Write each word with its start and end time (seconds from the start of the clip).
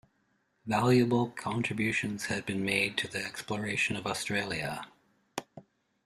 Valuable 0.65 1.29
contributions 1.29 2.25
had 2.25 2.43
been 2.43 2.65
made 2.65 2.97
to 2.97 3.07
the 3.07 3.23
exploration 3.23 3.95
of 3.95 4.07
Australia. 4.07 4.87